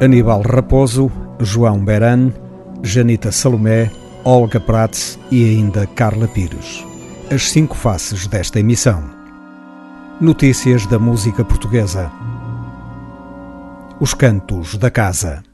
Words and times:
Aníbal 0.00 0.42
Raposo, 0.42 1.10
João 1.40 1.84
Beran, 1.84 2.30
Janita 2.84 3.32
Salomé, 3.32 3.90
Olga 4.24 4.60
Prats 4.60 5.18
e 5.28 5.44
ainda 5.44 5.88
Carla 5.88 6.28
Pires. 6.28 6.84
As 7.30 7.50
cinco 7.50 7.74
faces 7.74 8.28
desta 8.28 8.60
emissão. 8.60 9.02
Notícias 10.20 10.86
da 10.86 11.00
música 11.00 11.44
portuguesa. 11.44 12.12
Os 13.98 14.14
cantos 14.14 14.76
da 14.76 14.88
casa. 14.88 15.47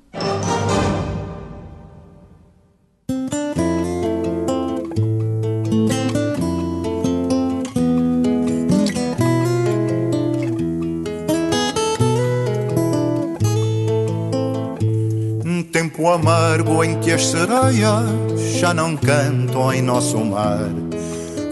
Amargo 16.54 16.84
em 16.84 17.00
que 17.00 17.10
as 17.10 17.26
sereias 17.26 18.58
já 18.60 18.72
não 18.72 18.96
cantam 18.96 19.72
em 19.72 19.82
nosso 19.82 20.18
mar. 20.24 20.70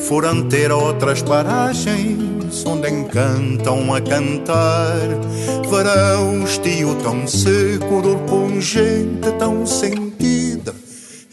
Foram 0.08 0.48
ter 0.48 0.70
outras 0.70 1.22
paragens 1.22 2.64
onde 2.64 2.88
encantam 2.88 3.92
a 3.92 4.00
cantar. 4.00 5.08
Verão, 5.68 6.44
estio 6.44 6.94
tão 7.02 7.26
seco, 7.26 8.00
dor 8.00 8.18
pungente, 8.20 9.32
tão 9.38 9.66
sentida, 9.66 10.72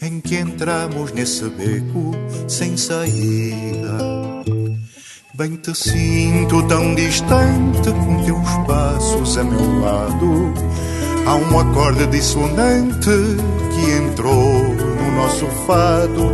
em 0.02 0.20
que 0.20 0.36
entramos 0.36 1.12
nesse 1.12 1.44
beco 1.44 2.12
sem 2.48 2.76
saída. 2.76 3.98
Bem 5.34 5.56
te 5.56 5.74
sinto 5.74 6.66
tão 6.66 6.94
distante 6.94 7.90
com 7.92 8.22
teus 8.24 8.66
passos 8.66 9.38
a 9.38 9.44
meu 9.44 9.80
lado 9.80 10.89
Há 11.26 11.34
um 11.36 11.58
acorde 11.58 12.06
dissonante 12.06 13.10
que 13.70 13.90
entrou 13.92 14.74
no 14.74 15.12
nosso 15.16 15.46
fado. 15.66 16.32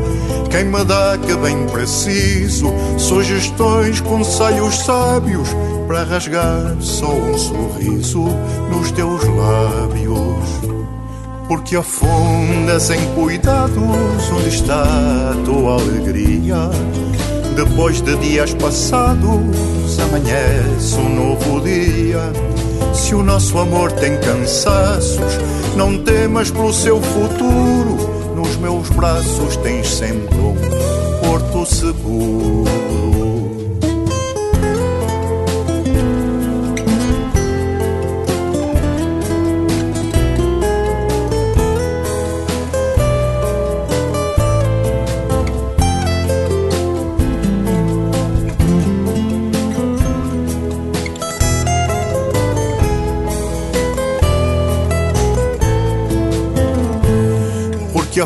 Quem 0.51 0.65
me 0.65 0.85
dá 0.85 1.19
que 1.19 1.35
bem 1.37 1.67
preciso 1.67 2.73
sugestões, 2.99 4.01
conselhos 4.01 4.77
sábios 4.79 5.49
para 5.87 6.05
rasgar 6.05 6.77
só 6.81 7.13
um 7.13 7.37
sorriso 7.37 8.25
nos 8.71 8.91
teus 8.93 9.23
lábios. 9.25 10.47
Porque 11.49 11.77
afunda 11.77 12.81
sem 12.81 12.99
cuidados 13.15 14.31
onde 14.33 14.49
está 14.49 14.83
a 14.83 15.45
tua 15.45 15.75
alegria. 15.75 16.71
Depois 17.55 18.01
de 18.01 18.17
dias 18.17 18.53
passados, 18.55 19.99
amanhece 20.01 20.97
um 20.99 21.15
novo 21.15 21.61
dia 21.61 22.33
se 22.97 23.15
o 23.15 23.23
nosso 23.23 23.59
amor 23.59 23.93
tem 23.93 24.19
cansaços, 24.19 25.39
não 25.77 25.99
temas 25.99 26.51
pelo 26.51 26.73
seu 26.73 27.01
futuro. 27.01 28.35
Nos 28.35 28.57
meus 28.57 28.89
braços 28.91 29.57
tens 29.59 29.87
sempre 29.87 30.35
um 30.37 30.57
porto 31.21 31.67
seguro. 31.67 33.16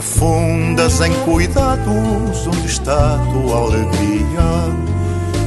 Afundas 0.00 0.98
em 1.02 1.12
cuidados 1.24 2.46
onde 2.46 2.66
está 2.66 3.18
tua 3.30 3.56
alegria. 3.56 4.40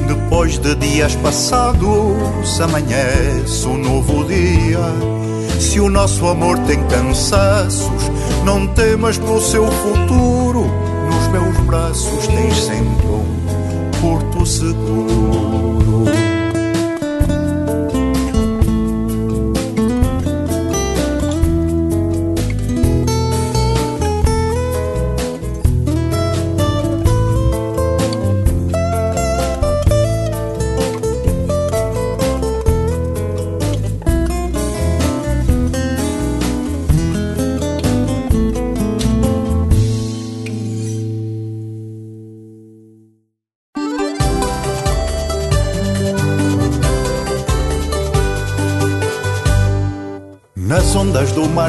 Depois 0.07 0.59
de 0.59 0.75
dias 0.75 1.15
passados, 1.15 2.61
amanhece 2.61 3.67
um 3.67 3.79
novo 3.79 4.23
dia. 4.25 4.77
Se 5.59 5.79
o 5.79 5.89
nosso 5.89 6.27
amor 6.27 6.59
tem 6.59 6.83
cansaços, 6.83 8.11
não 8.45 8.67
temas 8.67 9.17
pelo 9.17 9.41
seu 9.41 9.65
futuro. 9.65 10.67
Nos 11.09 11.27
meus 11.29 11.57
braços 11.65 12.27
tens 12.27 12.55
sempre 12.55 13.07
um 13.07 13.91
porto 14.01 14.45
seguro. 14.45 15.72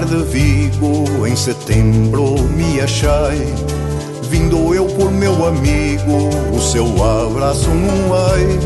De 0.05 0.23
Vigo, 0.25 1.27
em 1.27 1.35
setembro 1.35 2.35
me 2.57 2.81
achei. 2.81 3.55
Vindo 4.29 4.75
eu 4.75 4.87
por 4.87 5.11
meu 5.11 5.47
amigo, 5.47 6.29
o 6.53 6.61
seu 6.61 6.87
abraço 7.03 7.71
num 7.71 8.13
lei. 8.13 8.59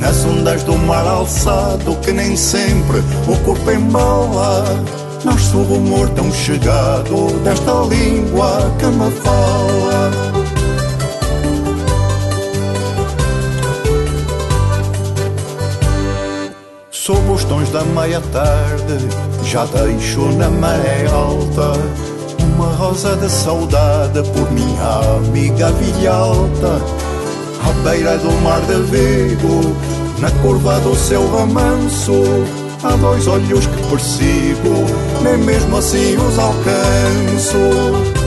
Nas 0.00 0.24
ondas 0.24 0.62
do 0.64 0.76
mar 0.78 1.06
alçado, 1.06 1.94
que 1.96 2.12
nem 2.12 2.36
sempre 2.36 2.98
o 3.28 3.36
corpo 3.44 3.70
embala. 3.70 4.64
Nasce 5.24 5.54
o 5.54 5.62
rumor 5.62 6.08
tão 6.10 6.32
chegado 6.32 7.38
desta 7.44 7.72
língua 7.82 8.72
que 8.78 8.86
me 8.86 9.10
fala. 9.22 10.59
Sob 17.02 17.30
os 17.30 17.44
tons 17.44 17.70
da 17.70 17.82
meia-tarde 17.82 18.98
já 19.42 19.64
deixo 19.64 20.20
na 20.36 20.50
maré 20.50 21.06
alta 21.10 21.72
uma 22.44 22.66
rosa 22.74 23.16
de 23.16 23.26
saudade 23.30 24.22
por 24.34 24.52
minha 24.52 25.16
amiga 25.16 25.72
Vilhalta. 25.72 26.78
À 27.66 27.88
beira 27.88 28.18
do 28.18 28.30
mar 28.42 28.60
de 28.66 28.74
Vigo, 28.90 29.74
na 30.18 30.30
curva 30.42 30.78
do 30.80 30.94
seu 30.94 31.26
ramanço, 31.34 32.22
há 32.84 32.94
dois 32.96 33.26
olhos 33.26 33.64
que 33.64 33.82
persigo, 33.88 34.84
nem 35.22 35.38
mesmo 35.38 35.78
assim 35.78 36.18
os 36.18 36.38
alcanço. 36.38 38.19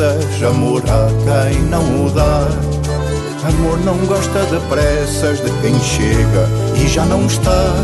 Amor 0.00 0.82
a 0.88 1.08
quem 1.50 1.60
não 1.64 2.06
o 2.06 2.10
dá. 2.10 2.48
Amor 3.46 3.78
não 3.84 3.96
gosta 4.06 4.40
de 4.46 4.58
pressas 4.68 5.38
de 5.40 5.50
quem 5.60 5.78
chega 5.80 6.48
e 6.76 6.88
já 6.88 7.04
não 7.04 7.26
está. 7.26 7.74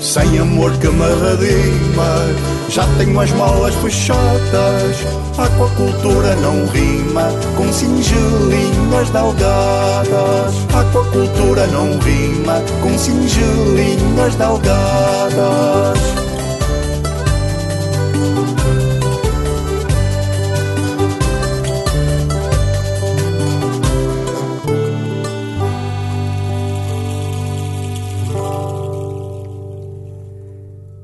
Sem 0.00 0.38
amor 0.38 0.72
que 0.78 0.88
me 0.88 1.04
redima, 1.04 2.26
já 2.70 2.86
tenho 2.96 3.20
as 3.20 3.30
malas 3.32 3.74
fechadas. 3.74 4.96
Aquacultura 5.36 6.34
não 6.36 6.64
rima 6.66 7.28
com 7.56 7.70
singelinhas 7.70 9.10
delgadas. 9.10 10.54
Aquacultura 10.72 11.66
não 11.66 11.98
rima 11.98 12.62
com 12.80 12.98
singelinhas 12.98 14.34
delgadas. 14.36 16.25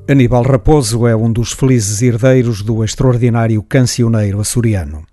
Aníbal 0.05 0.43
Raposo 0.43 1.07
é 1.07 1.15
um 1.15 1.31
dos 1.31 1.53
felizes 1.53 2.01
herdeiros 2.01 2.61
do 2.61 2.83
extraordinário 2.83 3.63
cancioneiro 3.63 4.41
açoriano. 4.41 5.05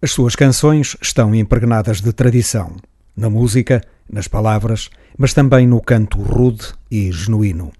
As 0.00 0.12
suas 0.12 0.36
canções 0.36 0.96
estão 1.02 1.34
impregnadas 1.34 2.00
de 2.00 2.12
tradição, 2.12 2.76
na 3.16 3.28
música, 3.28 3.82
nas 4.08 4.28
palavras, 4.28 4.90
mas 5.18 5.34
também 5.34 5.66
no 5.66 5.80
canto 5.80 6.22
rude 6.22 6.68
e 6.88 7.10
genuíno. 7.10 7.72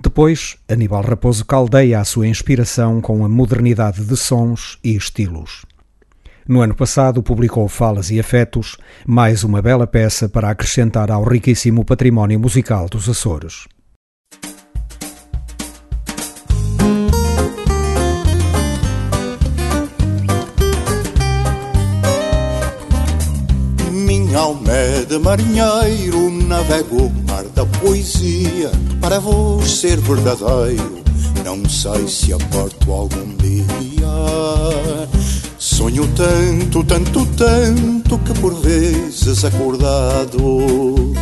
Depois, 0.00 0.56
Aníbal 0.68 1.02
Raposo 1.02 1.44
caldeia 1.44 1.98
a 1.98 2.04
sua 2.04 2.28
inspiração 2.28 3.00
com 3.00 3.24
a 3.24 3.28
modernidade 3.28 4.04
de 4.04 4.16
sons 4.16 4.78
e 4.84 4.94
estilos. 4.94 5.66
No 6.46 6.60
ano 6.60 6.76
passado 6.76 7.24
publicou 7.24 7.66
Falas 7.66 8.08
e 8.12 8.20
Afetos, 8.20 8.76
mais 9.04 9.42
uma 9.42 9.60
bela 9.60 9.88
peça 9.88 10.28
para 10.28 10.48
acrescentar 10.48 11.10
ao 11.10 11.24
riquíssimo 11.24 11.84
património 11.84 12.38
musical 12.38 12.88
dos 12.88 13.08
Açores. 13.08 13.66
Minha 24.32 24.44
alma 24.44 24.72
é 24.72 25.04
de 25.04 25.18
marinheiro, 25.18 26.30
navego 26.30 27.02
o 27.02 27.12
mar 27.28 27.44
da 27.54 27.66
poesia 27.66 28.72
para 28.98 29.20
vos 29.20 29.70
ser 29.70 29.98
verdadeiro. 30.00 31.02
Não 31.44 31.68
sei 31.68 32.08
se 32.08 32.32
aporto 32.32 32.90
algum 32.90 33.36
dia 33.36 34.06
Sonho 35.58 36.08
tanto, 36.16 36.82
tanto, 36.82 37.26
tanto 37.36 38.18
que 38.20 38.32
por 38.40 38.54
vezes 38.54 39.44
acordado 39.44 41.12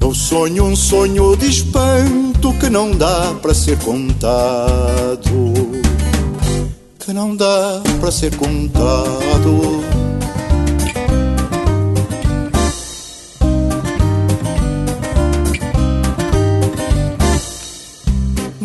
Eu 0.00 0.12
sonho 0.12 0.64
um 0.64 0.74
sonho 0.74 1.36
de 1.36 1.48
espanto 1.48 2.52
que 2.54 2.68
não 2.68 2.90
dá 2.90 3.34
para 3.40 3.54
ser 3.54 3.78
contado 3.78 5.52
Que 6.98 7.12
não 7.12 7.36
dá 7.36 7.80
para 8.00 8.10
ser 8.10 8.34
contado 8.34 10.01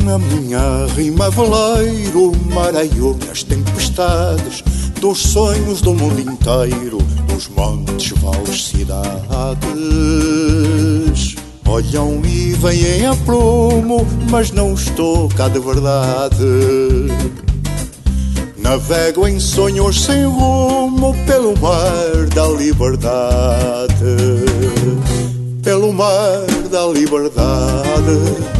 na 0.07 0.17
minha 0.17 0.87
rima 0.95 1.29
veleiro 1.29 2.31
Mareio 2.53 3.19
nas 3.27 3.43
tempestades 3.43 4.63
Dos 5.01 5.19
sonhos 5.19 5.81
do 5.81 5.93
mundo 5.93 6.21
inteiro 6.21 6.99
Dos 7.27 7.49
montes, 7.49 8.11
vales, 8.21 8.67
cidades. 8.67 8.95
Olham 11.67 12.21
e 12.23 12.53
vêm 12.53 13.05
a 13.05 13.13
prumo 13.17 14.07
Mas 14.31 14.51
não 14.51 14.73
estou 14.73 15.27
cá 15.29 15.49
de 15.49 15.59
verdade. 15.59 16.37
Navego 18.57 19.27
em 19.27 19.41
sonhos 19.41 20.05
sem 20.05 20.23
rumo 20.23 21.13
Pelo 21.25 21.53
mar 21.59 22.27
da 22.33 22.47
liberdade. 22.47 23.97
Pelo 25.61 25.91
mar 25.91 26.47
da 26.71 26.87
liberdade 26.87 28.56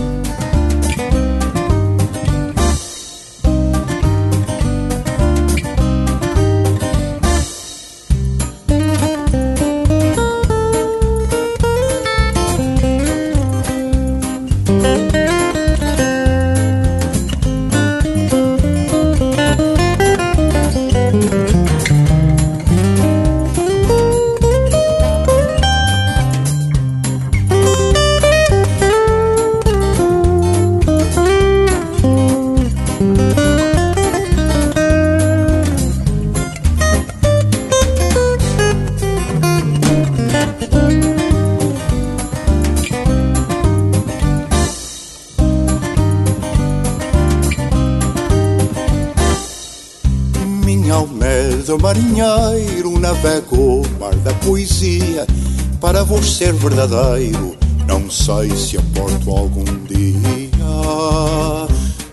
ser 56.38 56.54
verdadeiro. 56.54 57.58
Não 57.88 58.12
sei 58.12 58.56
se 58.56 58.78
aporto 58.78 59.32
algum 59.32 59.66
dia. 59.86 60.08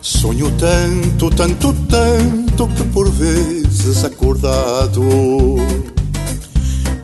Sonho 0.01 0.51
tanto, 0.53 1.29
tanto, 1.29 1.75
tanto 1.91 2.67
que 2.69 2.85
por 2.85 3.11
vezes 3.11 4.03
acordado 4.03 5.03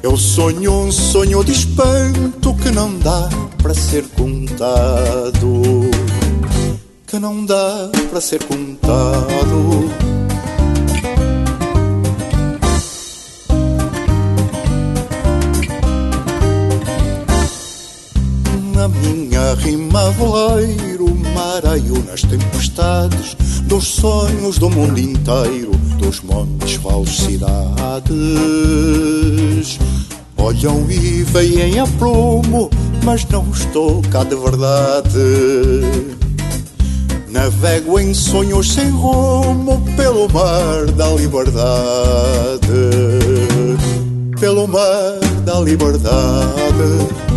eu 0.02 0.16
sonho 0.16 0.72
um 0.72 0.90
sonho 0.90 1.44
de 1.44 1.52
espanto 1.52 2.54
que 2.54 2.70
não 2.70 2.98
dá 2.98 3.28
para 3.62 3.74
ser 3.74 4.04
contado. 4.16 5.90
Que 7.06 7.18
não 7.18 7.44
dá 7.44 7.90
para 8.10 8.20
ser 8.22 8.42
contado. 8.44 9.99
Sonhos 24.00 24.58
do 24.58 24.70
mundo 24.70 24.98
inteiro, 24.98 25.72
dos 25.98 26.22
montes, 26.22 26.76
vales, 26.76 27.18
cidades. 27.18 27.58
Olham 30.38 30.90
e 30.90 31.22
veem 31.24 31.78
a 31.78 31.86
prumo, 31.86 32.70
mas 33.04 33.26
não 33.26 33.50
estou 33.50 34.00
cá 34.10 34.24
de 34.24 34.36
verdade. 34.36 35.18
Navego 37.28 38.00
em 38.00 38.14
sonhos 38.14 38.72
sem 38.72 38.88
rumo 38.88 39.84
pelo 39.96 40.26
mar 40.30 40.86
da 40.96 41.10
liberdade, 41.10 41.60
pelo 44.40 44.66
mar 44.66 45.20
da 45.44 45.60
liberdade. 45.60 47.29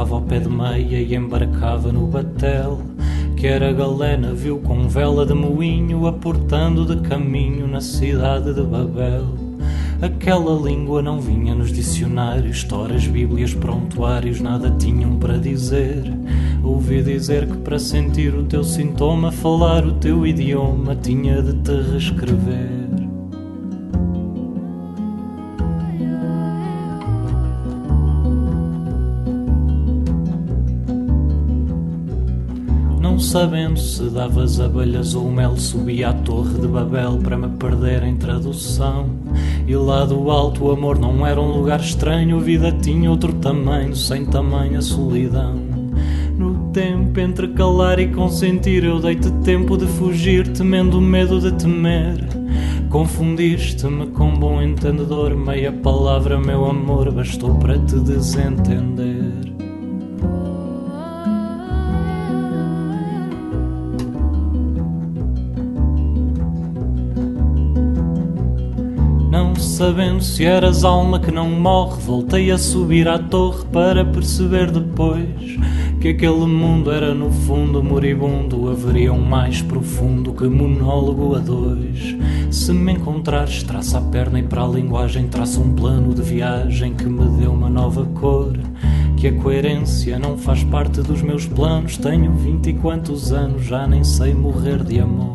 Desaforrava 0.00 0.14
ao 0.14 0.22
pé 0.22 0.38
de 0.38 0.48
meia 0.48 1.00
e 1.00 1.14
embarcava 1.14 1.92
no 1.92 2.06
batel 2.06 2.80
que 3.36 3.46
era 3.46 3.72
galena 3.72 4.32
viu 4.34 4.58
com 4.58 4.88
vela 4.88 5.24
de 5.24 5.34
moinho 5.34 6.06
aportando 6.06 6.84
de 6.84 7.08
caminho 7.08 7.66
na 7.66 7.80
cidade 7.80 8.52
de 8.52 8.62
Babel. 8.62 9.24
Aquela 10.02 10.60
língua 10.60 11.00
não 11.00 11.20
vinha 11.20 11.54
nos 11.54 11.72
dicionários, 11.72 12.58
histórias, 12.58 13.06
bíblias, 13.06 13.54
prontuários, 13.54 14.40
nada 14.40 14.70
tinham 14.78 15.16
para 15.16 15.38
dizer. 15.38 16.04
Ouvi 16.62 17.02
dizer 17.02 17.46
que 17.46 17.56
para 17.58 17.78
sentir 17.78 18.34
o 18.34 18.44
teu 18.44 18.62
sintoma, 18.62 19.32
falar 19.32 19.86
o 19.86 19.92
teu 19.92 20.26
idioma, 20.26 20.94
tinha 20.94 21.42
de 21.42 21.54
te 21.62 21.72
reescrever. 21.92 22.79
Sabendo 33.30 33.78
se 33.78 34.10
davas 34.10 34.58
abelhas 34.58 35.14
ou 35.14 35.30
mel, 35.30 35.56
subi 35.56 36.02
à 36.02 36.12
torre 36.12 36.58
de 36.58 36.66
Babel 36.66 37.16
para 37.22 37.38
me 37.38 37.46
perder 37.58 38.02
em 38.02 38.16
tradução. 38.16 39.08
E 39.68 39.76
lá 39.76 40.04
do 40.04 40.28
alto 40.32 40.64
o 40.64 40.72
amor 40.72 40.98
não 40.98 41.24
era 41.24 41.40
um 41.40 41.58
lugar 41.58 41.78
estranho, 41.78 42.38
a 42.38 42.40
vida 42.40 42.72
tinha 42.72 43.08
outro 43.08 43.32
tamanho, 43.34 43.94
sem 43.94 44.26
tamanha 44.26 44.82
solidão. 44.82 45.54
No 46.36 46.72
tempo 46.72 47.20
entre 47.20 47.46
calar 47.48 48.00
e 48.00 48.08
consentir, 48.08 48.82
eu 48.82 48.98
dei-te 48.98 49.30
tempo 49.44 49.76
de 49.76 49.86
fugir, 49.86 50.48
temendo 50.48 50.98
o 50.98 51.00
medo 51.00 51.38
de 51.38 51.52
temer. 51.52 52.26
Confundiste-me 52.88 54.08
com 54.08 54.34
bom 54.34 54.60
entendedor, 54.60 55.36
meia 55.36 55.70
palavra, 55.70 56.36
meu 56.36 56.64
amor, 56.64 57.12
bastou 57.12 57.54
para 57.60 57.78
te 57.78 57.94
desentender. 58.00 59.49
Sabendo 69.80 70.22
se 70.22 70.44
eras 70.44 70.84
alma 70.84 71.18
que 71.18 71.32
não 71.32 71.48
morre. 71.48 72.02
Voltei 72.02 72.50
a 72.50 72.58
subir 72.58 73.08
à 73.08 73.18
torre 73.18 73.64
para 73.72 74.04
perceber 74.04 74.70
depois 74.70 75.56
que 75.98 76.08
aquele 76.08 76.44
mundo 76.44 76.92
era 76.92 77.14
no 77.14 77.30
fundo 77.30 77.82
moribundo. 77.82 78.68
Haveria 78.68 79.10
um 79.10 79.22
mais 79.22 79.62
profundo 79.62 80.34
que 80.34 80.46
monólogo 80.46 81.34
a 81.34 81.38
dois. 81.38 82.14
Se 82.50 82.74
me 82.74 82.92
encontrares, 82.92 83.62
traça 83.62 83.96
a 83.96 84.02
perna 84.02 84.40
e 84.40 84.42
para 84.42 84.64
a 84.64 84.68
linguagem 84.68 85.28
traça 85.28 85.58
um 85.58 85.72
plano 85.72 86.12
de 86.12 86.20
viagem 86.20 86.92
que 86.92 87.06
me 87.06 87.40
dê 87.40 87.46
uma 87.46 87.70
nova 87.70 88.04
cor. 88.04 88.52
Que 89.16 89.28
a 89.28 89.32
coerência 89.32 90.18
não 90.18 90.36
faz 90.36 90.62
parte 90.62 91.00
dos 91.00 91.22
meus 91.22 91.46
planos. 91.46 91.96
Tenho 91.96 92.34
vinte 92.34 92.68
e 92.68 92.74
quantos 92.74 93.32
anos, 93.32 93.64
já 93.64 93.86
nem 93.86 94.04
sei 94.04 94.34
morrer 94.34 94.84
de 94.84 95.00
amor. 95.00 95.29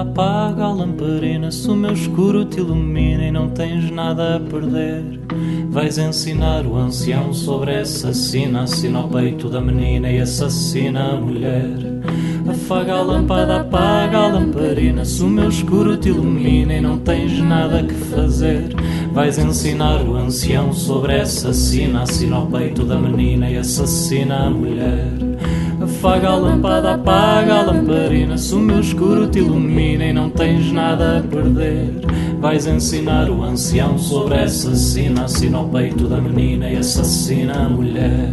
Apaga 0.00 0.64
a 0.64 0.72
lamparina. 0.72 1.50
Se 1.52 1.68
o 1.68 1.76
meu 1.76 1.92
escuro 1.92 2.46
te 2.46 2.60
ilumina 2.60 3.24
e 3.24 3.30
não 3.30 3.50
tens 3.50 3.90
nada 3.90 4.36
a 4.36 4.40
perder, 4.40 5.20
vais 5.68 5.98
ensinar 5.98 6.64
o 6.64 6.76
ancião 6.76 7.32
sobre 7.34 7.76
assassina. 7.76 8.62
Assina 8.62 9.00
ao 9.00 9.08
peito 9.08 9.50
da 9.50 9.60
menina 9.60 10.10
e 10.10 10.18
assassina 10.18 11.12
a 11.12 11.16
mulher. 11.16 11.68
Afaga 12.48 12.94
a 12.94 13.02
lâmpada, 13.02 13.60
apaga 13.60 14.16
a 14.16 14.28
lamparina. 14.28 15.04
Se 15.04 15.22
o 15.22 15.28
meu 15.28 15.50
escuro 15.50 15.96
te 15.98 16.08
ilumina 16.08 16.72
e 16.72 16.80
não 16.80 16.98
tens 16.98 17.38
nada 17.38 17.82
que 17.82 17.94
fazer, 17.94 18.74
vais 19.12 19.36
ensinar 19.36 20.02
o 20.02 20.16
ancião 20.16 20.72
sobre 20.72 21.20
assassina. 21.20 22.02
Assina 22.02 22.36
ao 22.36 22.46
peito 22.46 22.82
da 22.84 22.96
menina 22.96 23.50
e 23.50 23.58
assassina 23.58 24.46
a 24.46 24.50
mulher. 24.50 25.21
Afaga 26.02 26.30
a 26.30 26.34
lâmpada, 26.34 26.94
apaga 26.94 27.54
a 27.60 27.62
lamparina. 27.62 28.36
Se 28.36 28.52
o 28.56 28.58
meu 28.58 28.80
escuro 28.80 29.28
te 29.28 29.38
ilumina 29.38 30.04
e 30.06 30.12
não 30.12 30.28
tens 30.30 30.72
nada 30.72 31.18
a 31.18 31.22
perder, 31.22 31.92
vais 32.40 32.66
ensinar 32.66 33.30
o 33.30 33.44
ancião 33.44 33.96
sobre 33.96 34.34
essa 34.34 34.74
sina. 34.74 35.26
Assina 35.26 35.58
ao 35.58 35.68
peito 35.68 36.08
da 36.08 36.20
menina 36.20 36.68
e 36.68 36.76
assassina 36.76 37.66
a 37.66 37.68
mulher. 37.68 38.32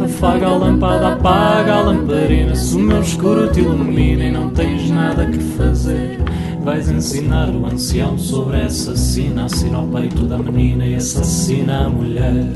Afaga 0.00 0.46
a 0.46 0.56
lâmpada, 0.56 1.14
apaga 1.14 1.74
a 1.74 1.82
lamparina. 1.82 2.54
Se 2.54 2.76
o 2.76 2.78
meu 2.78 3.02
escuro 3.02 3.50
te 3.50 3.58
ilumina 3.58 4.22
e 4.22 4.30
não 4.30 4.50
tens 4.50 4.88
nada 4.88 5.26
que 5.26 5.40
fazer. 5.40 6.20
Vais 6.64 6.88
ensinar 6.88 7.50
o 7.50 7.66
ancião 7.66 8.16
sobre 8.16 8.60
essa 8.60 8.96
sina, 8.96 9.46
assina 9.46 9.78
ao 9.78 9.86
peito 9.88 10.24
da 10.26 10.38
menina 10.38 10.86
e 10.86 10.94
assassina 10.94 11.86
a 11.86 11.88
mulher. 11.88 12.46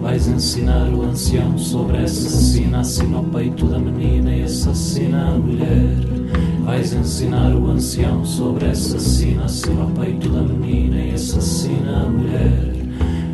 Vais 0.00 0.28
ensinar 0.28 0.88
o 0.88 1.02
ancião 1.02 1.58
sobre 1.58 1.96
essa 1.96 2.28
assassina, 2.28 2.80
assina 2.80 3.16
ao 3.16 3.24
peito 3.24 3.66
da 3.66 3.80
menina 3.80 4.32
e 4.32 4.44
assassina 4.44 5.26
a 5.26 5.38
mulher. 5.38 5.96
Vais 6.64 6.92
ensinar 6.92 7.52
o 7.52 7.68
ancião 7.68 8.24
sobre 8.24 8.66
essa 8.66 8.96
assassina, 8.96 9.44
assina 9.44 9.82
ao 9.82 9.90
peito 9.90 10.28
da 10.28 10.42
menina 10.42 11.02
e 11.02 11.14
assassina 11.14 12.02
a 12.02 12.08
mulher. 12.08 12.72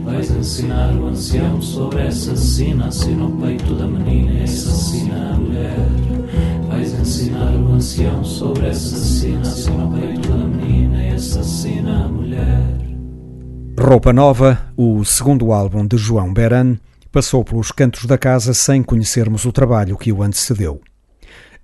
Vais 0.06 0.30
ensinar 0.30 0.94
o 0.94 1.06
ancião 1.08 1.60
sobre 1.60 2.00
essa 2.00 2.32
assassina, 2.32 2.86
assina 2.86 3.24
ao 3.24 3.30
peito 3.32 3.74
da 3.74 3.86
menina 3.86 4.40
e 4.40 4.42
assassina 4.44 5.32
a 5.32 5.36
mulher. 5.36 6.17
Ensinar 7.08 7.54
o 7.54 7.72
ancião 7.72 8.22
sobre 8.22 8.68
essa 8.68 8.94
assina 8.94 9.40
ao 9.82 9.92
peito 9.92 10.28
da 10.28 10.44
menina 10.44 11.04
e 11.06 11.14
assassina 11.14 12.04
a 12.04 12.08
mulher. 12.08 12.68
Roupa 13.80 14.12
Nova, 14.12 14.70
o 14.76 15.02
segundo 15.06 15.50
álbum 15.50 15.86
de 15.86 15.96
João 15.96 16.34
Beran, 16.34 16.76
passou 17.10 17.42
pelos 17.42 17.72
cantos 17.72 18.04
da 18.04 18.18
casa 18.18 18.52
sem 18.52 18.82
conhecermos 18.82 19.46
o 19.46 19.52
trabalho 19.52 19.96
que 19.96 20.12
o 20.12 20.22
antecedeu. 20.22 20.82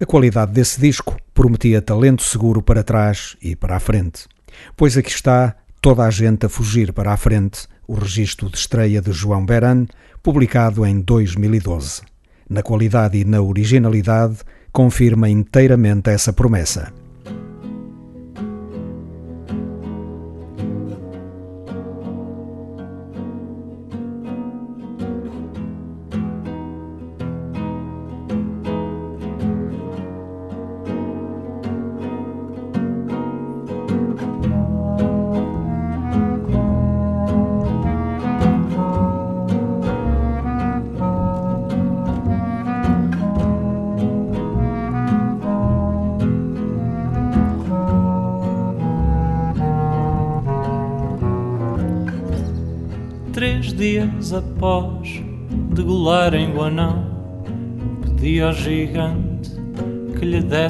A 0.01 0.07
qualidade 0.07 0.53
desse 0.53 0.81
disco 0.81 1.15
prometia 1.35 1.83
talento 1.83 2.23
seguro 2.23 2.63
para 2.63 2.83
trás 2.83 3.37
e 3.43 3.55
para 3.55 3.77
a 3.77 3.81
frente. 3.81 4.27
Pois 4.75 4.97
aqui 4.97 5.11
está 5.11 5.57
Toda 5.79 6.05
a 6.05 6.11
Gente 6.11 6.47
a 6.47 6.49
Fugir 6.49 6.91
para 6.91 7.13
a 7.13 7.19
Frente, 7.19 7.69
o 7.87 7.93
registro 7.93 8.49
de 8.49 8.57
estreia 8.57 9.03
de 9.03 9.13
João 9.13 9.45
Beran, 9.45 9.85
publicado 10.23 10.87
em 10.87 11.03
2012. 11.03 12.01
Na 12.49 12.63
qualidade 12.63 13.19
e 13.19 13.27
na 13.27 13.43
originalidade, 13.43 14.39
confirma 14.75 15.29
inteiramente 15.29 16.11
essa 16.11 16.33
promessa. 16.33 17.04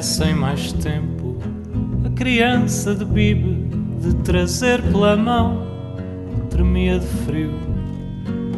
Dessem 0.05 0.35
mais 0.35 0.71
tempo. 0.71 1.35
A 2.05 2.09
criança 2.11 2.93
de 2.93 3.03
Bibe 3.03 3.67
de 3.99 4.13
trazer 4.17 4.79
pela 4.83 5.17
mão, 5.17 5.65
tremia 6.51 6.99
de 6.99 7.07
frio, 7.25 7.51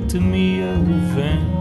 temia 0.10 0.74
o 0.74 1.16
vento. 1.16 1.57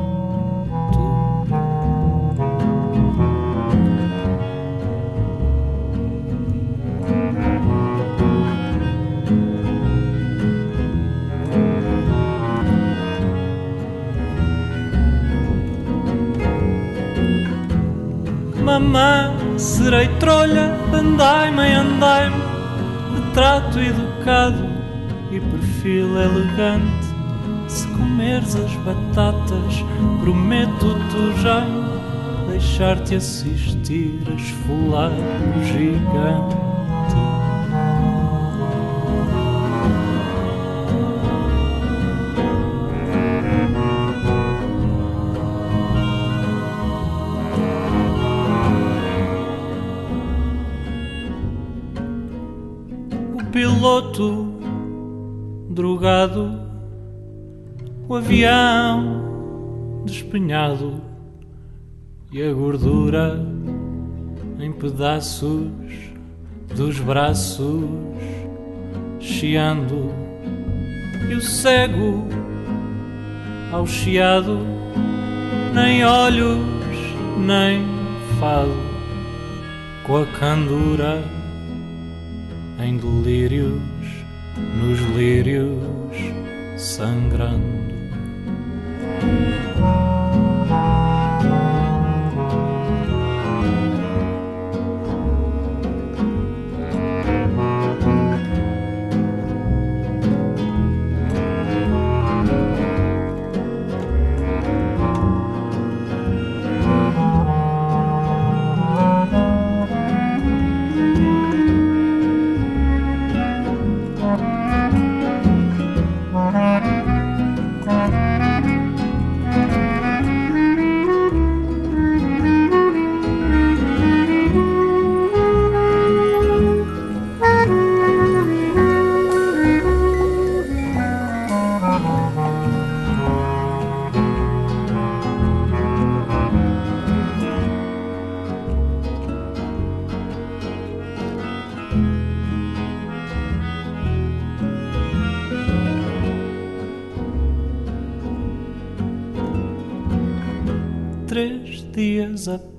Trato 23.77 23.81
educado 23.81 24.69
e 25.31 25.39
perfil 25.39 26.19
elegante. 26.19 27.07
Se 27.69 27.87
comeres 27.89 28.57
as 28.57 28.73
batatas, 28.77 29.85
prometo-te 30.21 31.43
já 31.43 31.67
deixar-te 32.49 33.17
assistir 33.17 34.23
a 34.29 34.35
esfolar 34.35 35.13
o 35.13 35.65
gigante. 35.65 36.66
Piloto 53.57 54.53
drogado, 55.71 56.61
o 58.07 58.15
avião 58.15 60.03
despenhado 60.05 61.01
e 62.31 62.43
a 62.43 62.53
gordura 62.53 63.43
em 64.61 64.71
pedaços 64.73 65.71
dos 66.77 67.01
braços 67.01 67.81
chiando. 69.21 70.11
E 71.31 71.33
o 71.33 71.41
cego 71.41 72.29
ao 73.73 73.87
chiado 73.87 74.59
nem 75.73 76.05
olhos 76.05 76.59
nem 77.39 77.87
fado 78.39 78.77
com 80.05 80.19
a 80.19 80.27
candura 80.27 81.36
em 82.79 82.97
delírios, 82.97 83.81
nos 84.79 85.01
lírios 85.17 85.79
sangrando. 86.77 87.87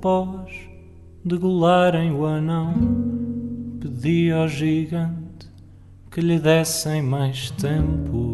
Após 0.07 0.69
degolarem 1.25 2.13
o 2.13 2.25
anão, 2.25 2.73
pedi 3.81 4.31
ao 4.31 4.47
gigante 4.47 5.49
que 6.09 6.21
lhe 6.21 6.39
dessem 6.39 7.01
mais 7.01 7.51
tempo. 7.51 8.26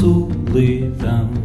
absolutely 0.00 0.88
them. 0.96 1.39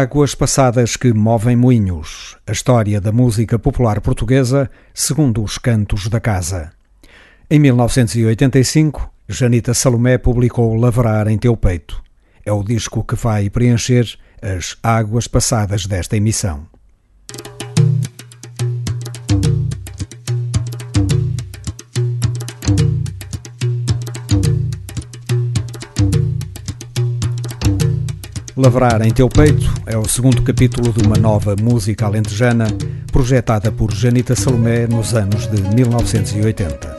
Águas 0.00 0.32
passadas 0.32 0.96
que 0.96 1.12
movem 1.12 1.56
moinhos. 1.56 2.36
A 2.46 2.52
história 2.52 3.00
da 3.00 3.10
música 3.10 3.58
popular 3.58 4.00
portuguesa 4.00 4.70
segundo 4.94 5.42
os 5.42 5.58
cantos 5.58 6.06
da 6.06 6.20
casa. 6.20 6.70
Em 7.50 7.58
1985, 7.58 9.12
Janita 9.28 9.74
Salomé 9.74 10.16
publicou 10.16 10.76
Lavrar 10.76 11.26
em 11.26 11.36
Teu 11.36 11.56
Peito. 11.56 12.00
É 12.46 12.52
o 12.52 12.62
disco 12.62 13.02
que 13.02 13.16
vai 13.16 13.50
preencher 13.50 14.06
as 14.40 14.76
águas 14.84 15.26
passadas 15.26 15.84
desta 15.84 16.16
emissão. 16.16 16.68
Lavrar 28.58 29.02
em 29.02 29.12
Teu 29.12 29.28
Peito 29.28 29.72
é 29.86 29.96
o 29.96 30.08
segundo 30.08 30.42
capítulo 30.42 30.92
de 30.92 31.06
uma 31.06 31.14
nova 31.14 31.54
música 31.62 32.06
alentejana 32.06 32.66
projetada 33.12 33.70
por 33.70 33.94
Janita 33.94 34.34
Salomé 34.34 34.84
nos 34.88 35.14
anos 35.14 35.46
de 35.46 35.62
1980. 35.76 36.96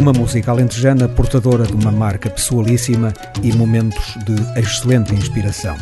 Uma 0.00 0.12
música 0.12 0.50
alentejana 0.50 1.08
portadora 1.08 1.64
de 1.64 1.74
uma 1.74 1.92
marca 1.92 2.28
pessoalíssima 2.28 3.14
e 3.40 3.52
momentos 3.52 4.18
de 4.24 4.34
excelente 4.58 5.14
inspiração. 5.14 5.76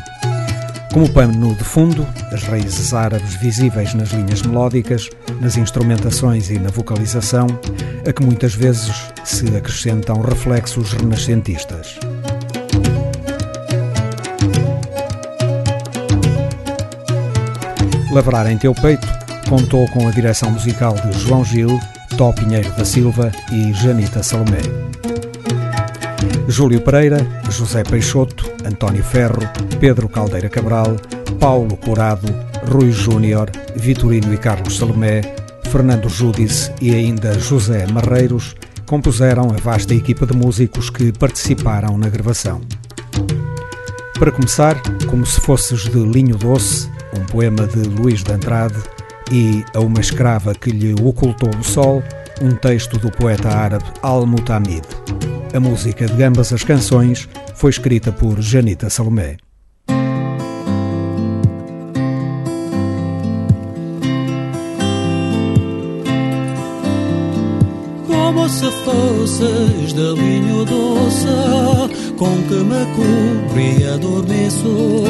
Como 0.92 1.08
pano 1.08 1.54
de 1.54 1.64
fundo, 1.64 2.06
as 2.30 2.42
raízes 2.42 2.92
árabes 2.92 3.34
visíveis 3.36 3.94
nas 3.94 4.10
linhas 4.10 4.42
melódicas, 4.42 5.08
nas 5.40 5.56
instrumentações 5.56 6.50
e 6.50 6.58
na 6.58 6.68
vocalização, 6.68 7.46
a 8.06 8.12
que 8.12 8.22
muitas 8.22 8.54
vezes 8.54 9.10
se 9.24 9.46
acrescentam 9.56 10.20
reflexos 10.20 10.92
renascentistas. 10.92 11.98
Lavrar 18.10 18.50
em 18.50 18.56
Teu 18.56 18.74
Peito 18.74 19.06
contou 19.50 19.86
com 19.88 20.08
a 20.08 20.10
direção 20.10 20.50
musical 20.50 20.94
de 20.94 21.18
João 21.18 21.44
Gil, 21.44 21.78
Tó 22.16 22.32
Pinheiro 22.32 22.70
da 22.72 22.84
Silva 22.84 23.30
e 23.52 23.72
Janita 23.74 24.22
Salomé. 24.22 24.62
Júlio 26.48 26.80
Pereira, 26.80 27.18
José 27.50 27.82
Peixoto, 27.82 28.50
António 28.64 29.04
Ferro, 29.04 29.42
Pedro 29.78 30.08
Caldeira 30.08 30.48
Cabral, 30.48 30.96
Paulo 31.38 31.76
Curado, 31.76 32.26
Rui 32.70 32.90
Júnior, 32.90 33.50
Vitorino 33.76 34.32
e 34.32 34.38
Carlos 34.38 34.78
Salomé, 34.78 35.20
Fernando 35.64 36.08
Júdice 36.08 36.72
e 36.80 36.94
ainda 36.94 37.38
José 37.38 37.86
Marreiros 37.92 38.56
compuseram 38.86 39.50
a 39.50 39.60
vasta 39.60 39.94
equipa 39.94 40.24
de 40.24 40.34
músicos 40.34 40.88
que 40.88 41.12
participaram 41.12 41.98
na 41.98 42.08
gravação. 42.08 42.62
Para 44.18 44.32
começar, 44.32 44.80
como 45.06 45.26
se 45.26 45.38
fosses 45.40 45.82
de 45.82 45.98
linho 45.98 46.36
doce, 46.36 46.90
um 47.14 47.24
poema 47.26 47.66
de 47.66 47.80
Luís 47.88 48.22
de 48.22 48.32
Andrade, 48.32 48.78
e 49.30 49.64
A 49.74 49.80
uma 49.80 50.00
escrava 50.00 50.54
que 50.54 50.70
lhe 50.70 50.94
ocultou 51.02 51.50
o 51.58 51.62
sol, 51.64 52.02
um 52.40 52.54
texto 52.54 52.98
do 52.98 53.10
poeta 53.10 53.48
árabe 53.48 53.84
Al-Mutamid. 54.02 54.84
A 55.54 55.60
música 55.60 56.06
de 56.06 56.22
ambas 56.22 56.52
as 56.52 56.62
canções 56.62 57.28
foi 57.54 57.70
escrita 57.70 58.12
por 58.12 58.40
Janita 58.40 58.88
Salomé. 58.88 59.36
Como 68.06 68.48
se 68.48 68.70
fosses 68.70 69.92
de 69.92 70.12
linho 70.14 70.64
doce 70.64 71.26
com 72.18 72.42
que 72.48 72.54
me 72.54 72.84
cobri 72.94 73.86
adormeço 73.86 75.04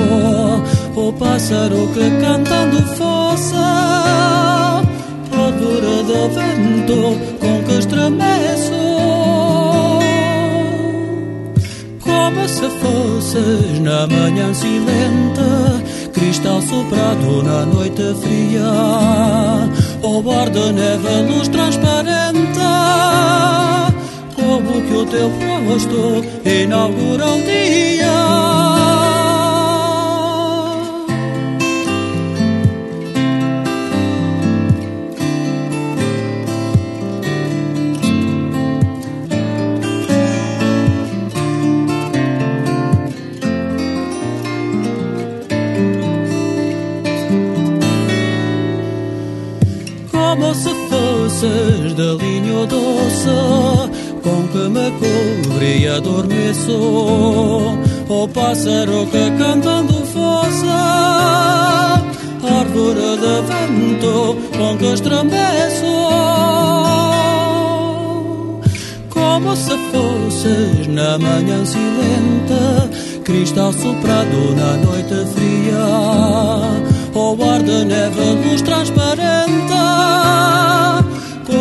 o 0.98 1.12
pássaro 1.12 1.88
que 1.94 2.10
cantando 2.20 2.82
fosse 2.96 3.54
Produra 5.30 6.02
de 6.08 6.22
vento 6.34 7.00
com 7.38 7.62
que 7.64 7.78
estremeço 7.78 8.72
Como 12.00 12.48
se 12.48 12.68
fosses 12.80 13.80
na 13.80 14.06
manhã 14.06 14.52
silente 14.52 15.48
Cristal 16.12 16.60
soprado 16.62 17.42
na 17.44 17.64
noite 17.64 18.02
fria. 18.20 18.72
Ou 20.02 20.22
bar 20.22 20.50
de 20.50 20.72
neve 20.72 21.32
luz 21.32 21.48
transparente 21.48 22.58
Como 24.34 24.82
que 24.82 24.94
o 24.94 25.06
teu 25.06 25.30
rosto 25.68 26.24
inaugura 26.44 27.26
o 27.26 27.42
dia 27.42 28.57
me 54.88 54.92
cobre 54.92 55.78
e 55.80 55.88
adormeço. 55.88 56.72
O 58.08 58.28
pássaro 58.28 59.06
que 59.06 59.30
cantando 59.38 59.94
fosse, 60.06 60.66
árvore 62.42 63.16
de 63.22 63.42
vento 63.48 64.36
com 64.56 64.78
que 64.78 64.92
estremeço. 64.94 65.86
Como 69.10 69.56
se 69.56 69.76
fosses 69.90 70.86
na 70.88 71.18
manhã 71.18 71.64
silente, 71.64 73.22
cristal 73.24 73.72
soprado 73.72 74.56
na 74.56 74.76
noite 74.78 75.26
fria, 75.34 75.84
ou 77.14 77.50
ar 77.50 77.62
de 77.62 77.84
neve 77.84 78.48
luz 78.48 78.62
transparente 78.62 79.77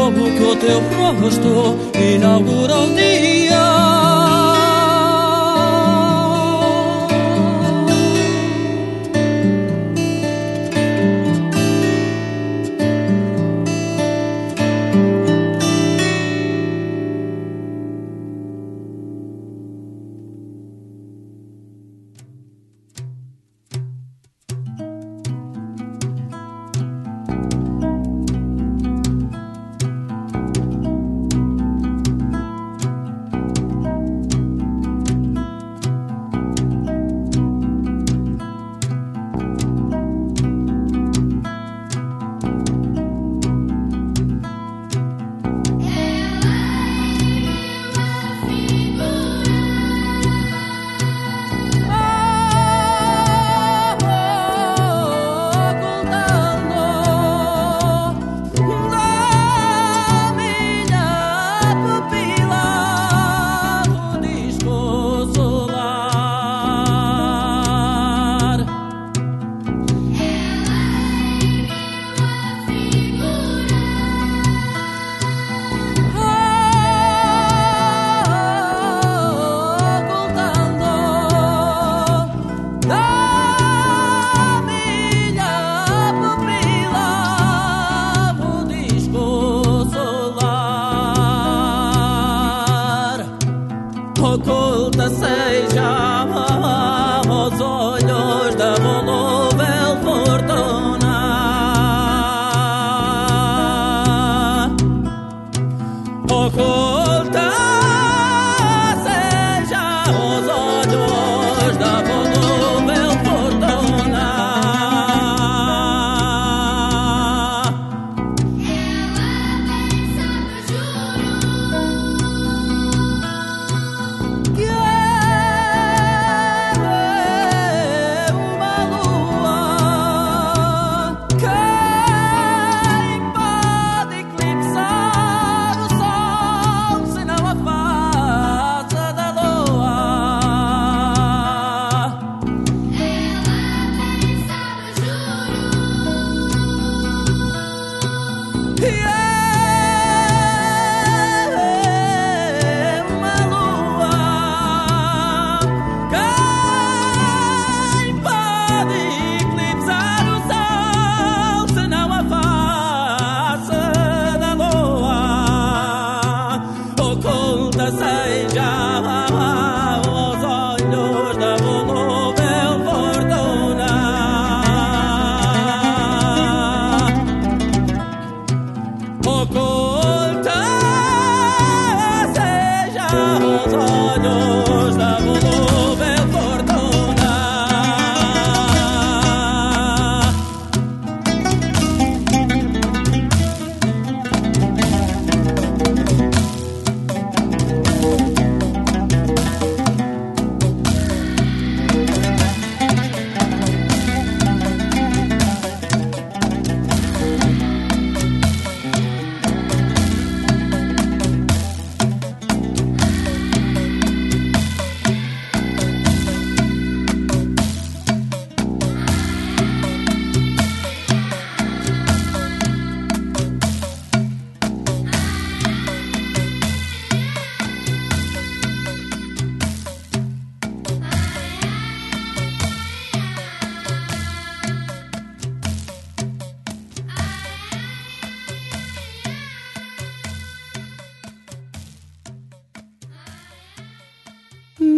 όπου 0.08 0.24
κι 0.36 0.44
ο 0.44 0.56
τεού 0.56 1.30
το 1.42 1.76
είναι 2.00 2.26
αύριο. 2.26 4.07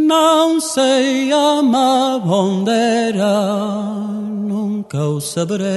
Não 0.09 0.59
sei 0.59 1.31
amar 1.31 2.27
onde 2.27 2.71
era, 2.71 3.53
nunca 4.25 5.07
o 5.07 5.21
saberei. 5.21 5.69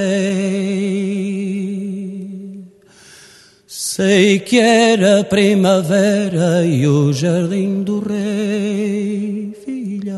Sei 3.67 4.39
que 4.39 4.59
era 4.59 5.23
primavera 5.23 6.65
e 6.65 6.87
o 6.87 7.13
jardim 7.13 7.83
do 7.83 8.01
rei, 8.01 9.55
filha, 9.67 10.17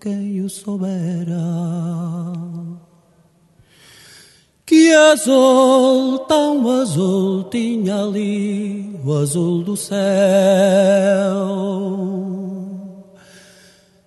quem 0.00 0.40
o 0.42 0.48
soubera. 0.48 1.34
Que 4.64 4.94
azul, 4.94 6.20
tão 6.28 6.80
azul 6.80 7.42
tinha 7.50 8.04
ali, 8.04 9.00
o 9.04 9.14
azul 9.14 9.64
do 9.64 9.76
céu 9.76 9.94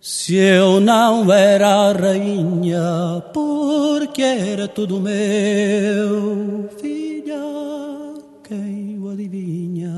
se 0.10 0.38
eu 0.38 0.80
não 0.80 1.30
era 1.34 1.92
rainha, 1.92 3.22
porque 3.34 4.22
era 4.22 4.66
tudo 4.66 5.02
meu, 5.02 6.70
filha, 6.80 7.36
quem 8.42 8.98
o 9.02 9.10
adivinha? 9.10 9.94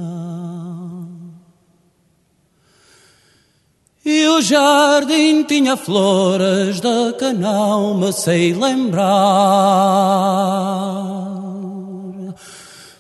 E 4.04 4.28
o 4.30 4.42
jardim 4.42 5.44
tinha 5.44 5.78
flores 5.78 6.82
de 6.82 7.14
que 7.14 7.32
não 7.32 7.94
me 7.94 8.12
sei 8.12 8.56
lembrar. 8.56 9.06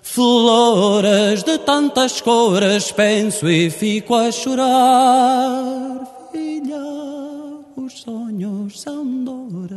Flores 0.03 1.41
de 1.41 1.57
tantas 1.57 2.21
cores, 2.21 2.91
penso 2.91 3.49
e 3.49 3.71
fico 3.71 4.13
a 4.13 4.31
chorar 4.31 6.18
os 7.89 8.01
sonhos 8.01 8.81
são 8.81 9.23
dores. 9.23 9.73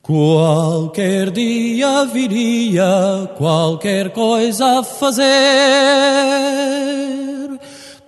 Qualquer 0.00 1.30
dia 1.30 2.06
viria 2.06 3.30
qualquer 3.36 4.10
coisa 4.14 4.78
a 4.78 4.82
fazer, 4.82 5.26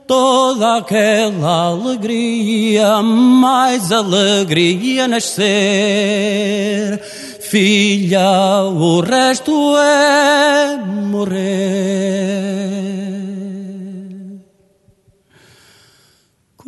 toda 0.07 0.79
aquela 0.79 1.67
alegria, 1.67 3.03
mais 3.03 3.93
alegria 3.93 5.07
nascer. 5.07 6.99
Filha, 7.41 8.63
o 8.65 9.01
resto 9.01 9.77
é 9.77 10.79
morrer. 10.79 12.41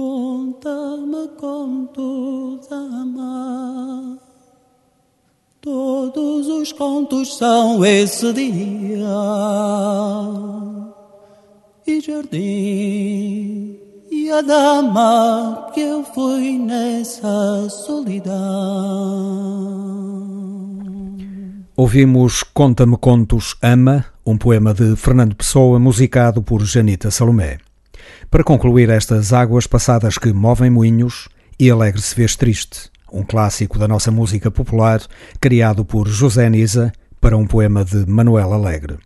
Conta-me 0.03 1.29
contos, 1.39 2.67
ama. 2.73 4.19
Todos 5.61 6.49
os 6.49 6.73
contos 6.73 7.37
são 7.37 7.85
esse 7.85 8.33
dia. 8.33 9.07
E 11.87 12.01
jardim, 12.01 13.79
e 14.11 14.29
a 14.29 14.41
dama 14.41 15.71
que 15.73 15.83
eu 15.83 16.03
fui 16.03 16.59
nessa 16.59 17.69
solidão. 17.69 18.33
Ouvimos 21.77 22.43
Conta-me 22.43 22.97
Contos 22.97 23.57
Ama, 23.63 24.05
um 24.27 24.37
poema 24.37 24.75
de 24.75 24.97
Fernando 24.97 25.37
Pessoa, 25.37 25.79
musicado 25.79 26.43
por 26.43 26.65
Janita 26.65 27.09
Salomé. 27.09 27.59
Para 28.31 28.45
concluir 28.45 28.91
estas 28.91 29.33
águas 29.33 29.67
passadas 29.67 30.19
que 30.19 30.33
movem 30.33 30.71
moinhos, 30.71 31.29
e 31.59 31.71
Alegre 31.71 32.01
se 32.01 32.15
vês 32.15 32.35
triste, 32.35 32.91
um 33.13 33.23
clássico 33.23 33.79
da 33.79 33.87
nossa 33.87 34.11
música 34.11 34.51
popular, 34.51 35.01
criado 35.41 35.85
por 35.85 36.09
José 36.09 36.49
Nisa 36.49 36.93
para 37.21 37.37
um 37.37 37.47
poema 37.47 37.85
de 37.85 38.05
Manuel 38.07 38.53
Alegre. 38.53 38.99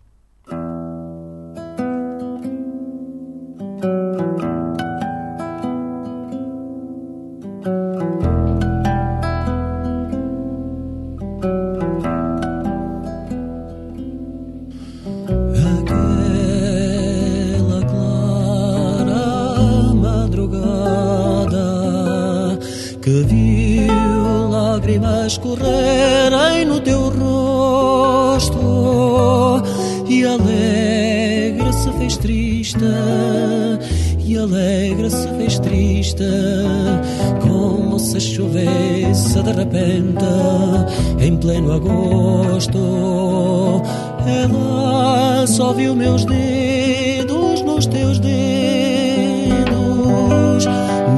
lágrimas 25.27 25.33
escorrerem 25.33 26.65
no 26.67 26.81
teu 26.81 27.11
rosto. 27.11 28.59
E 30.09 30.25
alegre 30.25 31.73
se 31.73 31.91
fez 31.93 32.17
triste 32.17 32.85
e 34.25 34.39
alegre 34.39 35.11
se 35.11 35.29
fez 35.37 35.59
triste 35.59 36.25
como 37.41 37.99
se 37.99 38.21
chovesse 38.21 39.43
de 39.43 39.53
repente 39.53 40.25
em 41.21 41.37
pleno 41.37 41.73
agosto. 41.73 42.79
Ela 44.27 45.47
só 45.47 45.73
viu 45.73 45.95
meus 45.95 46.25
dedos 46.25 47.63
nos 47.63 47.87
teus 47.87 48.19
dedos 48.19 48.37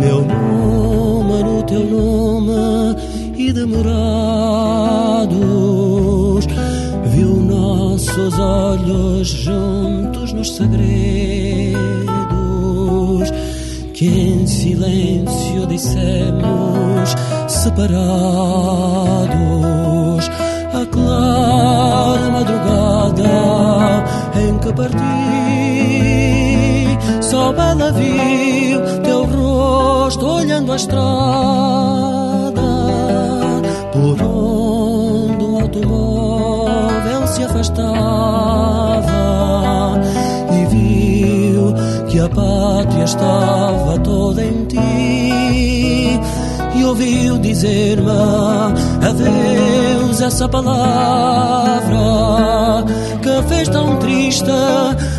meu 0.00 0.22
nome 0.22 1.42
no 1.42 1.62
teu 1.62 1.84
nome 1.84 2.38
demorados 3.58 3.98
viu 7.06 7.34
nossos 7.42 8.38
olhos 8.38 9.28
juntos 9.28 10.32
nos 10.32 10.54
segredos. 10.54 10.78
Que 13.94 14.06
em 14.06 14.46
silêncio 14.46 15.66
dissemos 15.66 17.16
separados 17.48 17.98
a 20.72 20.86
clara 20.86 22.30
madrugada 22.30 23.24
em 24.40 24.56
que 24.58 24.72
parti. 24.72 24.98
Só 27.20 27.52
ela 27.52 27.90
viu 27.90 28.80
teu 29.02 29.24
rosto 29.24 30.24
olhando 30.26 30.72
a 30.72 30.76
estrada 30.76 31.67
estava 43.08 43.98
toda 44.00 44.44
em 44.44 44.66
ti 44.66 46.20
e 46.74 46.84
ouviu 46.84 47.38
dizer-me 47.38 48.10
adeus 49.08 50.20
essa 50.20 50.46
palavra 50.46 51.96
que 53.22 53.42
fez 53.48 53.68
tão 53.68 53.96
triste 53.96 54.50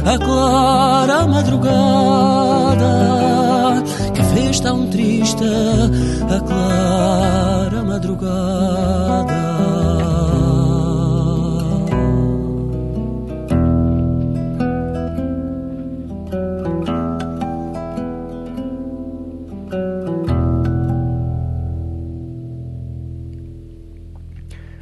a 0.05 0.17
clara 0.19 1.25
madrugada 1.27 2.85
que 4.13 4.23
fez 4.35 4.59
tão 4.59 4.85
triste 4.87 5.43
a 6.29 6.39
clara 6.41 7.83
madrugada 7.83 9.38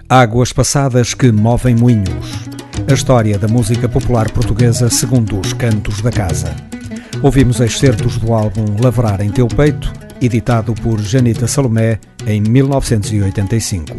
Águas 0.09 0.53
passadas 0.53 1.13
que 1.13 1.33
movem 1.33 1.75
moinhos. 1.75 2.31
A 2.89 2.93
história 2.93 3.37
da 3.37 3.45
música 3.45 3.89
popular 3.89 4.31
portuguesa 4.31 4.89
segundo 4.89 5.37
os 5.37 5.51
cantos 5.51 6.01
da 6.01 6.09
casa. 6.09 6.55
Ouvimos 7.21 7.59
excertos 7.59 8.17
do 8.17 8.33
álbum 8.33 8.81
Lavrar 8.81 9.19
em 9.19 9.29
Teu 9.29 9.49
Peito, 9.49 9.91
editado 10.21 10.73
por 10.75 11.01
Janita 11.01 11.45
Salomé 11.45 11.99
em 12.25 12.39
1985. 12.39 13.97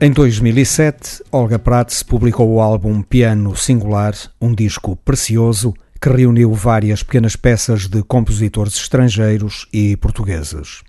Em 0.00 0.12
2007, 0.12 1.24
Olga 1.32 1.58
Prats 1.58 2.04
publicou 2.04 2.48
o 2.48 2.60
álbum 2.60 3.02
Piano 3.02 3.56
Singular, 3.56 4.14
um 4.40 4.54
disco 4.54 4.94
precioso 4.94 5.74
que 6.00 6.08
reuniu 6.08 6.54
várias 6.54 7.02
pequenas 7.02 7.34
peças 7.34 7.88
de 7.88 8.04
compositores 8.04 8.76
estrangeiros 8.76 9.66
e 9.72 9.96
portugueses. 9.96 10.84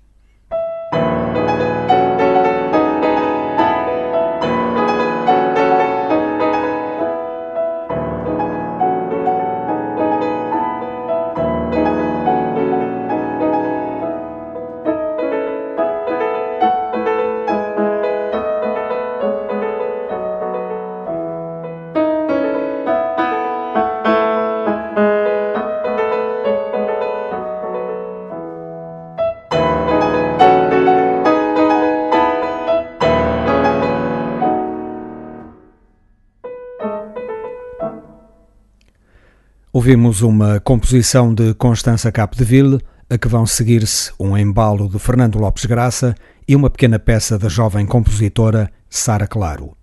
Ouvimos 39.84 40.22
uma 40.22 40.62
composição 40.62 41.34
de 41.34 41.54
Constança 41.56 42.10
Capdeville, 42.10 42.80
a 43.10 43.18
que 43.18 43.28
vão 43.28 43.46
seguir-se 43.46 44.14
um 44.18 44.38
embalo 44.38 44.88
de 44.88 44.98
Fernando 44.98 45.38
Lopes 45.38 45.66
Graça 45.66 46.16
e 46.48 46.56
uma 46.56 46.70
pequena 46.70 46.98
peça 46.98 47.38
da 47.38 47.50
jovem 47.50 47.86
compositora 47.86 48.72
Sara 48.90 49.28
Claro. 49.28 49.76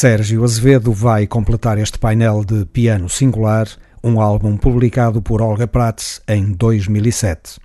Sérgio 0.00 0.42
Azevedo 0.44 0.94
vai 0.94 1.26
completar 1.26 1.76
este 1.76 1.98
painel 1.98 2.42
de 2.42 2.64
piano 2.64 3.06
singular, 3.06 3.68
um 4.02 4.18
álbum 4.18 4.56
publicado 4.56 5.20
por 5.20 5.42
Olga 5.42 5.66
Prats 5.66 6.22
em 6.26 6.52
2007. 6.52 7.60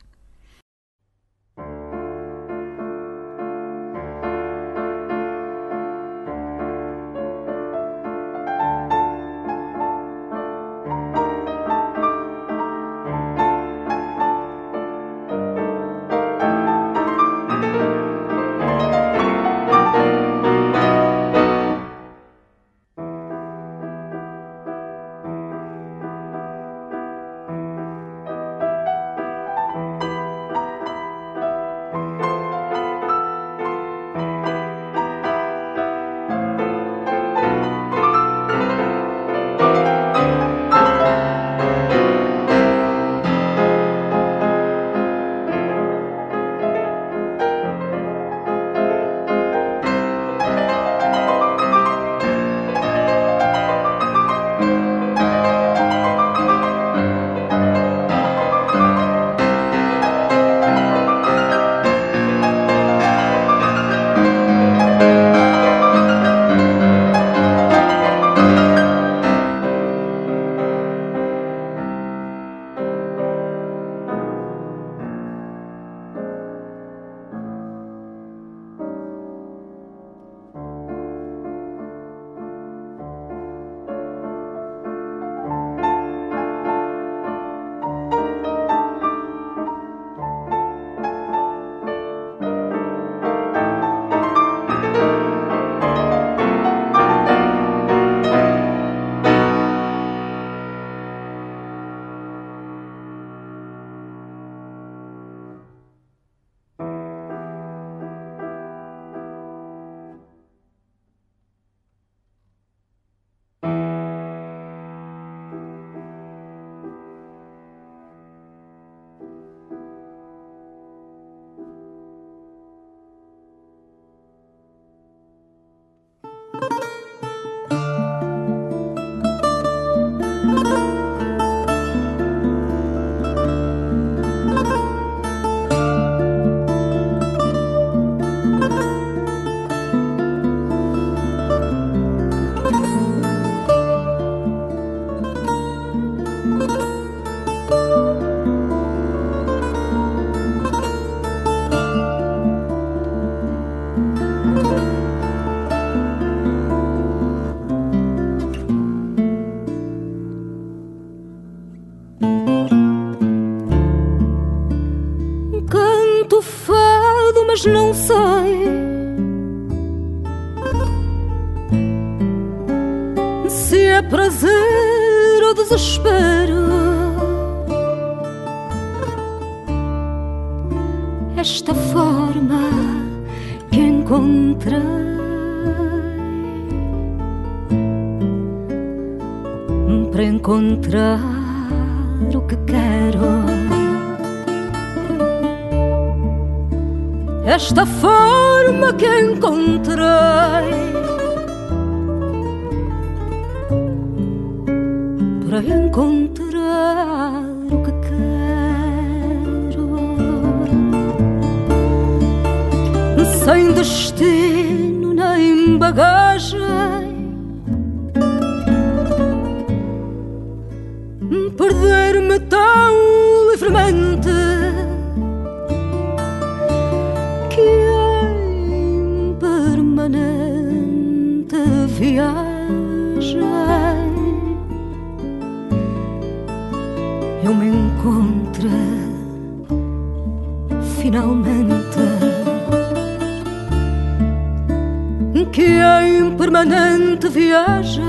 que 245.56 245.64
em 245.64 246.36
permanente 246.36 247.30
viagem 247.30 248.04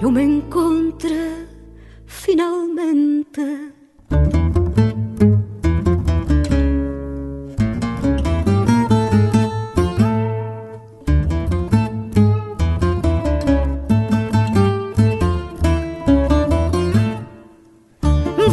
eu 0.00 0.08
me 0.08 0.22
encontro 0.22 1.08
finalmente. 2.06 3.72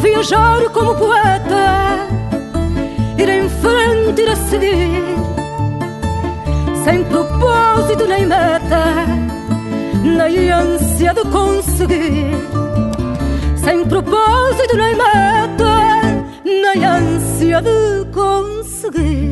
Viajar 0.02 0.70
como 0.74 0.96
poeta 0.96 1.59
sem 6.90 7.04
propósito 7.04 8.08
nem 8.08 8.26
meta, 8.26 8.84
nem 10.04 10.50
ânsia 10.50 11.14
de 11.14 11.22
conseguir. 11.30 12.34
Sem 13.64 13.86
propósito 13.86 14.76
nem 14.76 14.96
meta, 14.96 15.78
nem 16.44 16.84
ânsia 16.84 17.62
de 17.62 18.06
conseguir. 18.12 19.29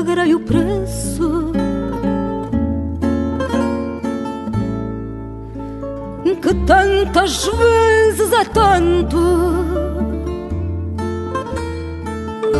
Pagarei 0.00 0.34
o 0.34 0.40
preço. 0.40 1.52
Que 6.42 6.54
tantas 6.64 7.46
vezes 7.46 8.32
é 8.32 8.44
tanto 8.46 9.18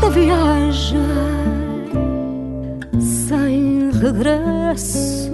da 0.01 0.09
viagem 0.11 1.01
sem 3.01 3.91
regresso 3.91 5.31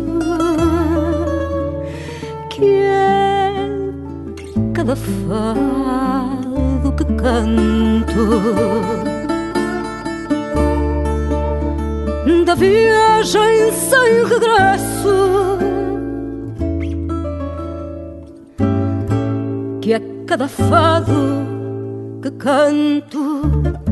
que 2.50 2.72
é 2.72 3.52
cada 4.74 4.94
fado 4.94 6.92
que 6.96 7.04
canto 7.16 9.15
da 12.44 12.54
viagem 12.54 13.72
sem 13.72 14.24
regresso. 14.24 15.58
Que 19.80 19.94
é 19.94 20.00
cada 20.26 20.48
fado 20.48 21.46
que 22.20 22.30
canto 22.32 23.85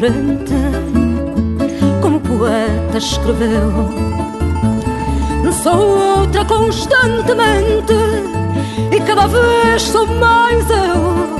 diferente 0.00 0.54
como 2.00 2.16
o 2.16 2.20
poeta 2.20 2.96
escreveu. 2.96 3.70
Sou 5.62 6.20
outra 6.20 6.44
constantemente 6.46 7.92
e 8.90 9.00
cada 9.02 9.26
vez 9.26 9.82
sou 9.82 10.06
mais 10.06 10.64
eu. 10.70 11.30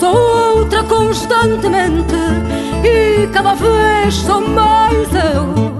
Sou 0.00 0.56
outra 0.56 0.82
constantemente 0.84 2.14
e 2.82 3.26
cada 3.26 3.54
vez 3.54 4.14
sou 4.14 4.40
mais 4.48 5.08
eu. 5.12 5.74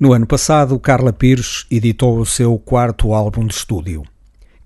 No 0.00 0.12
ano 0.12 0.26
passado, 0.26 0.78
Carla 0.80 1.12
Pires 1.12 1.66
editou 1.70 2.18
o 2.18 2.26
seu 2.26 2.58
quarto 2.58 3.14
álbum 3.14 3.46
de 3.46 3.54
estúdio. 3.54 4.02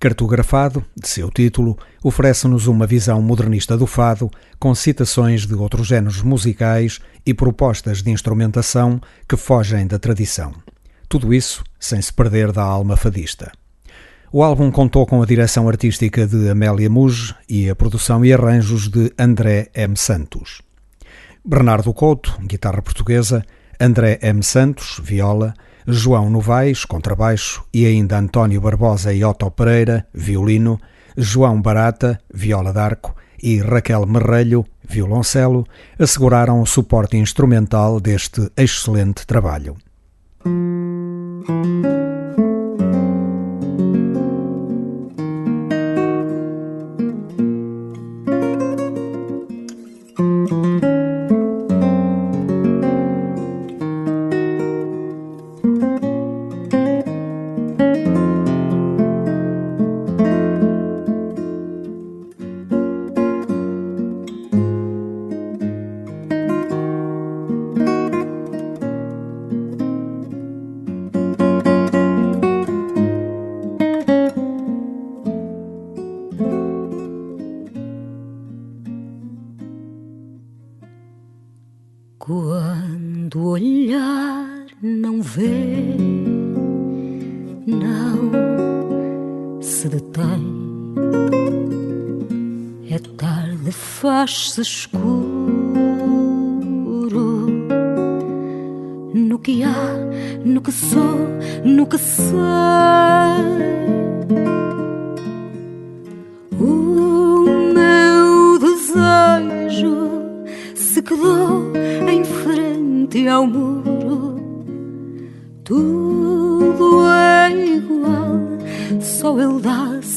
Cartografado, 0.01 0.85
de 0.97 1.09
seu 1.09 1.29
título, 1.29 1.77
oferece-nos 2.05 2.69
uma 2.69 2.87
visão 2.87 3.21
modernista 3.21 3.77
do 3.77 3.85
fado, 3.85 4.31
com 4.57 4.73
citações 4.73 5.45
de 5.45 5.55
outros 5.55 5.89
géneros 5.89 6.23
musicais 6.23 7.01
e 7.27 7.35
propostas 7.35 8.01
de 8.01 8.11
instrumentação 8.11 9.01
que 9.29 9.37
fogem 9.37 9.89
da 9.89 9.99
tradição. 9.99 10.55
Tudo 11.09 11.35
isso 11.35 11.65
sem 11.81 12.01
se 12.01 12.13
perder 12.13 12.53
da 12.53 12.63
alma 12.63 12.97
fadista. 12.97 13.51
O 14.31 14.45
álbum 14.45 14.71
contou 14.71 15.05
com 15.05 15.21
a 15.21 15.27
direção 15.27 15.69
artística 15.69 16.27
de 16.27 16.49
Amélia 16.49 16.89
Muge 16.89 17.35
e 17.49 17.69
a 17.69 17.75
produção 17.75 18.25
e 18.25 18.33
arranjos 18.33 18.89
de 18.89 19.13
André 19.19 19.69
M. 19.75 19.97
Santos. 19.97 20.63
Bernardo 21.45 21.93
Couto, 21.93 22.39
guitarra 22.43 22.83
portuguesa, 22.83 23.45
André 23.81 24.21
M. 24.23 24.45
Santos, 24.45 25.01
viola, 25.03 25.55
João 25.91 26.29
Novaes, 26.29 26.85
contrabaixo 26.85 27.65
e 27.73 27.87
ainda 27.87 28.19
António 28.19 28.61
Barbosa 28.61 29.11
e 29.15 29.25
Otto 29.25 29.51
Pereira, 29.51 30.07
violino, 30.13 30.79
João 31.17 31.63
Barata, 31.63 32.21
viola 32.33 32.75
d'arco 32.75 33.17
e 33.43 33.59
Raquel 33.59 34.05
Merrelho, 34.05 34.67
violoncelo, 34.87 35.67
asseguraram 35.99 36.61
o 36.61 36.67
suporte 36.67 37.17
instrumental 37.17 37.99
deste 38.01 38.51
excelente 38.55 39.27
trabalho. 39.27 39.77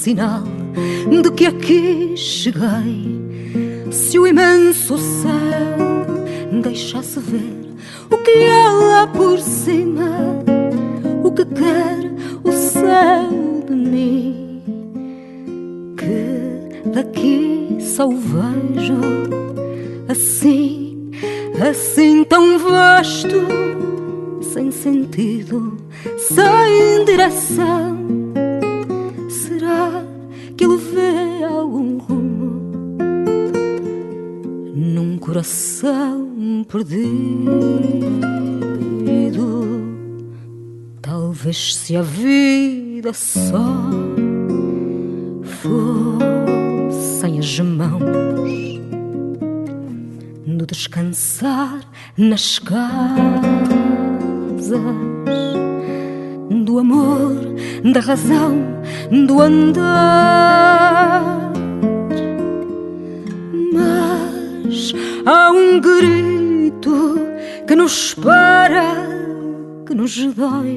Sinal 0.02 0.42
de 1.22 1.32
que 1.32 1.46
aqui 1.46 2.18
cheguei 2.18 3.22
se 3.92 4.18
o 4.18 4.26
imenso 4.26 4.98
céu 4.98 6.60
deixasse 6.64 7.20
ver 7.20 7.70
o 8.10 8.18
que 8.18 8.48
há 8.48 8.72
lá 8.72 9.08
por 9.08 9.38
cima, 9.38 10.10
o 11.24 11.32
que 11.32 11.46
quer 11.46 12.12
o 12.44 12.52
céu 12.52 13.30
de 13.68 13.76
mim, 13.76 14.64
que 15.96 16.90
daqui 16.90 17.78
só 17.80 18.08
o 18.08 18.18
vejo 18.18 19.02
assim, 20.10 21.12
assim 21.70 22.24
tão 22.24 22.58
vasto, 22.58 23.46
sem 24.42 24.72
sentido, 24.72 25.78
sem 26.18 27.06
direção. 27.06 28.02
Coração 35.32 36.66
perdido 36.68 37.32
Talvez 41.02 41.74
se 41.74 41.96
a 41.96 42.02
vida 42.02 43.14
só 43.14 43.64
fossem 45.62 47.40
as 47.40 47.60
mãos 47.62 48.52
no 50.46 50.66
descansar 50.66 51.80
nas 52.18 52.60
casas 52.60 52.92
do 56.66 56.78
amor, 56.78 57.38
da 57.94 58.02
razão, 58.02 58.58
do 59.26 59.42
andar. 59.42 61.02
Há 65.26 65.52
um 65.52 65.80
grito 65.80 67.20
que 67.68 67.76
nos 67.76 68.14
para, 68.14 68.96
que 69.86 69.94
nos 69.94 70.16
dói, 70.34 70.76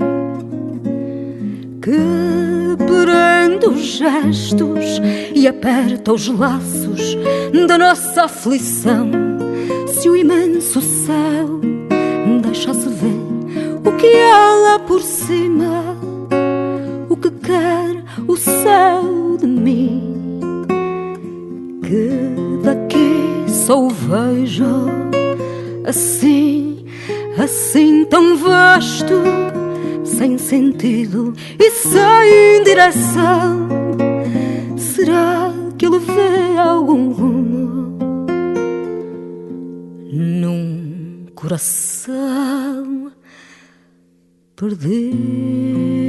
que 1.80 2.74
prende 2.76 3.66
os 3.66 3.80
gestos 3.80 5.01
e 5.34 5.47
aperta 5.47 6.12
os 6.12 6.28
laços 6.28 7.16
da 7.68 7.78
nossa 7.78 8.24
aflição. 8.24 9.11
Se 9.86 10.09
o 10.09 10.16
imenso 10.16 10.80
céu 10.80 11.61
deixasse 12.42 12.88
ver 12.88 13.34
o 13.84 13.92
que 13.97 14.16
há 14.16 14.55
lá 14.55 14.78
por 14.80 15.03
cima, 15.03 15.97
o 17.09 17.16
que 17.16 17.30
quer 17.30 18.03
o 18.26 18.36
céu 18.36 19.36
de 19.38 19.47
mim, 19.47 20.40
só 23.67 23.83
o 23.83 23.89
vejo 23.89 24.67
assim, 25.87 26.85
assim 27.43 28.05
tão 28.05 28.37
vasto, 28.37 29.15
sem 30.05 30.37
sentido 30.37 31.33
e 31.59 31.71
sem 31.71 32.62
direção. 32.62 33.69
Será 34.77 35.51
que 35.79 35.87
ele 35.87 35.99
vê 35.99 36.59
algum 36.59 37.11
rumo 37.11 37.99
num 40.12 41.27
coração? 41.35 43.12
perdido. 44.55 46.04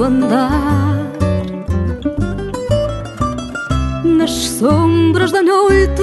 Nosso 0.00 0.02
andar. 0.02 1.10
Nas 4.04 4.30
sombras 4.30 5.30
da 5.32 5.42
noite 5.42 6.02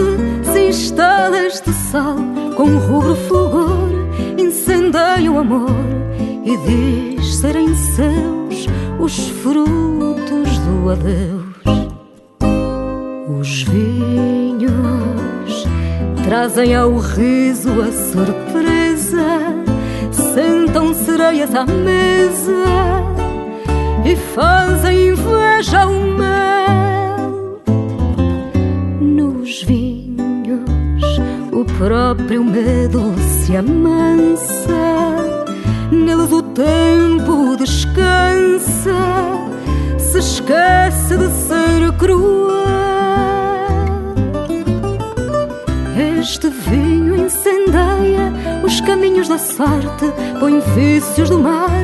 se 0.52 0.68
instala 0.68 1.38
este 1.40 1.72
sol 1.74 2.18
com 2.56 2.78
rubro 2.78 3.16
fulgor, 3.16 3.90
incendeia 4.38 5.32
o 5.32 5.40
amor 5.40 5.70
e 6.46 6.58
diz 6.58 7.36
serem 7.36 7.74
seus 7.74 8.68
os 9.00 9.30
frutos 9.30 10.58
do 10.60 10.90
adeus. 10.92 11.48
Os 13.40 13.64
vinhos 13.64 14.72
trazem 16.24 16.76
ao 16.76 16.98
riso 16.98 17.70
a 17.82 17.92
surpresa, 17.92 19.56
sentam 20.12 20.94
sereias 20.94 21.54
à 21.54 21.66
mesa 21.66 23.17
e 24.08 24.16
fazem 24.16 25.10
inveja 25.10 25.82
ao 25.82 25.92
mel. 25.92 27.62
Nos 29.02 29.64
vinhos, 29.64 31.04
o 31.52 31.66
próprio 31.78 32.44
medo 32.44 33.14
se 33.18 33.58
amansa, 33.58 34.72
neles 35.92 36.32
o 36.32 36.42
tempo 36.42 37.58
descansa, 37.58 38.96
se 39.98 40.20
esquece 40.20 41.18
de 41.18 41.30
ser 41.30 41.92
cruel. 41.98 42.48
Este 46.20 46.48
vinho 46.50 47.26
incendeia 47.26 48.32
os 48.64 48.80
caminhos 48.82 49.28
da 49.28 49.38
sorte, 49.38 50.06
põe 50.40 50.60
vícios 50.76 51.30
do 51.30 51.40
mar 51.40 51.84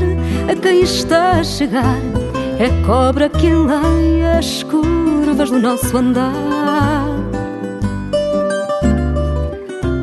a 0.49 0.55
quem 0.55 0.82
está 0.82 1.39
a 1.39 1.43
chegar. 1.43 2.12
É 2.59 2.69
cobra 2.85 3.29
que 3.29 3.47
enleia 3.47 4.37
as 4.37 4.63
curvas 4.63 5.49
do 5.49 5.59
nosso 5.59 5.97
andar. 5.97 7.07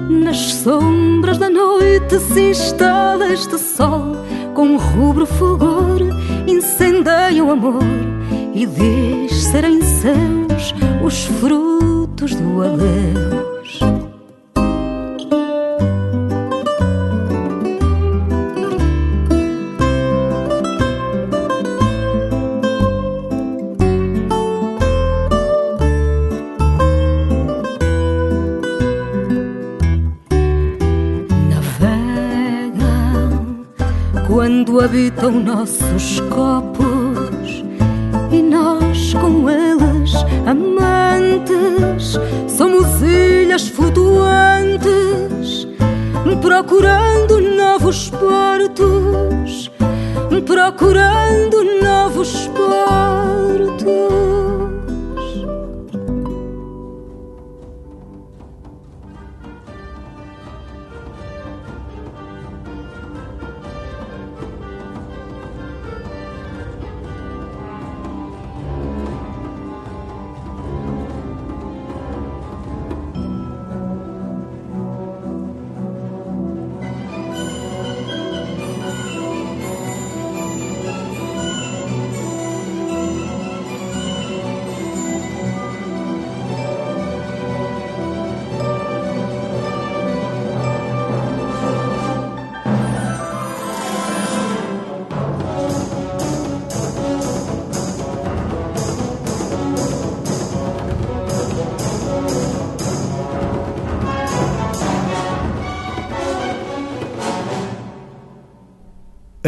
Nas 0.09 0.39
sombras 0.55 1.39
da 1.39 1.49
noite 1.49 2.19
se 2.19 2.51
instala 2.51 3.33
este 3.33 3.59
sol, 3.59 4.17
com 4.55 4.77
rubro 4.77 5.27
fulgor, 5.27 6.01
incendeia 6.47 7.45
o 7.45 7.51
amor 7.51 7.83
e 8.55 8.67
diz 8.67 9.45
serem 9.45 9.81
seus 9.83 10.75
os 11.03 11.25
frutos 11.25 12.35
do 12.35 12.63
adeus. 12.63 13.40
Nossos 35.45 36.21
copos 36.29 37.65
e 38.31 38.43
nós 38.43 39.15
com 39.15 39.49
eles 39.49 40.13
amantes. 40.47 42.19
Somos 42.49 42.87
ilhas 43.03 43.69
flutuantes 43.69 45.67
procurando 46.41 47.41
novos 47.41 48.11
portos 48.11 49.71
procurando 50.47 51.30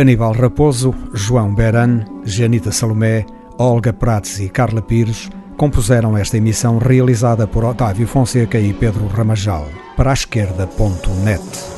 Aníbal 0.02 0.32
Raposo, 0.32 0.92
João 1.14 1.54
Beran, 1.54 2.04
Janita 2.24 2.72
Salomé, 2.72 3.24
Olga 3.56 3.92
Prates 3.92 4.40
e 4.40 4.48
Carla 4.48 4.82
Pires 4.82 5.30
compuseram 5.56 6.18
esta 6.18 6.36
emissão 6.36 6.78
realizada 6.78 7.46
por 7.46 7.64
Otávio 7.64 8.08
Fonseca 8.08 8.58
e 8.58 8.72
Pedro 8.72 9.06
Ramajal 9.06 9.68
para 9.96 10.10
a 10.10 10.14
esquerda.net. 10.14 11.71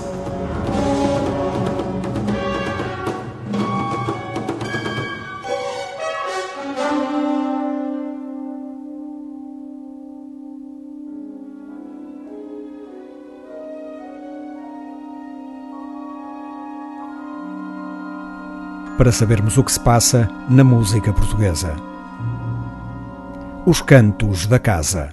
para 19.04 19.12
sabermos 19.12 19.58
o 19.58 19.62
que 19.62 19.70
se 19.70 19.78
passa 19.78 20.30
na 20.48 20.64
música 20.64 21.12
portuguesa. 21.12 21.76
Os 23.66 23.82
Cantos 23.82 24.46
da 24.46 24.58
Casa. 24.58 25.10